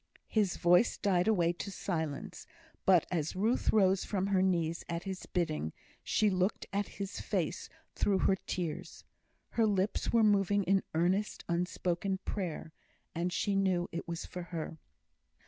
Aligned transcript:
His 0.29 0.57
voice 0.57 0.97
died 0.97 1.27
away 1.27 1.53
to 1.53 1.69
silence; 1.69 2.47
but 2.87 3.05
as 3.11 3.35
Ruth 3.35 3.71
rose 3.71 4.03
from 4.03 4.25
her 4.25 4.41
knees 4.41 4.83
at 4.89 5.03
his 5.03 5.27
bidding, 5.27 5.73
she 6.03 6.27
looked 6.27 6.65
at 6.73 6.87
his 6.97 7.19
face 7.21 7.69
through 7.93 8.17
her 8.17 8.35
tears. 8.35 9.03
His 9.55 9.67
lips 9.67 10.11
were 10.11 10.23
moving 10.23 10.63
in 10.63 10.81
earnest, 10.95 11.45
unspoken 11.47 12.17
prayer, 12.25 12.73
and 13.13 13.31
she 13.31 13.55
knew 13.55 13.89
it 13.91 14.07
was 14.07 14.25
for 14.25 14.41
her. 14.41 14.79